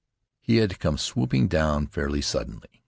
[0.41, 2.69] He had come swooping down fairly suddenly.